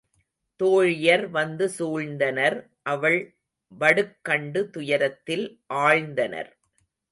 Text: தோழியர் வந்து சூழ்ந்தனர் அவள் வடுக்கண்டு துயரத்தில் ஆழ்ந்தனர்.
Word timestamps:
தோழியர் 0.59 1.25
வந்து 1.29 1.65
சூழ்ந்தனர் 1.77 2.57
அவள் 2.83 3.19
வடுக்கண்டு 3.71 4.63
துயரத்தில் 4.69 5.45
ஆழ்ந்தனர். 5.81 6.51